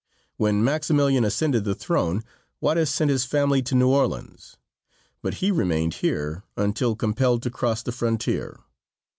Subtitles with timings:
[0.37, 2.23] When Maximilian ascended the throne,
[2.59, 4.57] Juarez sent his family to New Orleans,
[5.21, 8.61] but he remained here until compelled to cross the frontier.